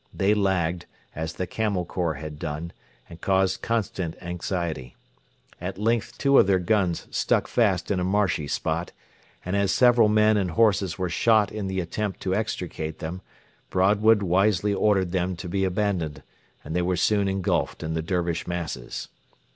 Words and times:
They 0.11 0.33
lagged, 0.33 0.87
as 1.15 1.33
the 1.33 1.45
Camel 1.45 1.85
Corps 1.85 2.15
had 2.15 2.39
done, 2.39 2.73
and 3.07 3.21
caused 3.21 3.61
constant 3.61 4.15
anxiety. 4.19 4.95
At 5.61 5.77
length 5.77 6.17
two 6.17 6.39
of 6.39 6.47
their 6.47 6.57
guns 6.57 7.05
stuck 7.11 7.47
fast 7.47 7.91
in 7.91 7.99
a 7.99 8.03
marshy 8.03 8.47
spot, 8.47 8.93
and 9.45 9.55
as 9.55 9.71
several 9.71 10.09
men 10.09 10.37
and 10.37 10.49
horses 10.49 10.97
were 10.97 11.07
shot 11.11 11.51
in 11.51 11.67
the 11.67 11.79
attempt 11.79 12.19
to 12.21 12.33
extricate 12.33 12.97
them 12.97 13.21
Broadwood 13.69 14.23
wisely 14.23 14.73
ordered 14.73 15.11
them 15.11 15.35
to 15.35 15.47
be 15.47 15.63
abandoned, 15.65 16.23
and 16.65 16.75
they 16.75 16.81
were 16.81 16.97
soon 16.97 17.27
engulfed 17.27 17.83
in 17.83 17.93
the 17.93 18.01
Dervish 18.01 18.47
masses. 18.47 19.07